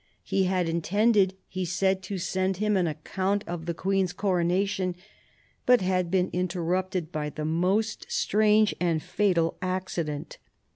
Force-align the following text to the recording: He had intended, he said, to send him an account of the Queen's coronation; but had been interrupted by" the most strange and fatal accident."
He 0.23 0.45
had 0.45 0.67
intended, 0.67 1.35
he 1.47 1.63
said, 1.63 2.01
to 2.01 2.17
send 2.17 2.57
him 2.57 2.75
an 2.75 2.87
account 2.87 3.43
of 3.45 3.67
the 3.67 3.73
Queen's 3.75 4.13
coronation; 4.13 4.95
but 5.67 5.81
had 5.81 6.09
been 6.09 6.31
interrupted 6.33 7.11
by" 7.11 7.29
the 7.29 7.45
most 7.45 8.07
strange 8.09 8.75
and 8.81 9.03
fatal 9.03 9.59
accident." 9.61 10.39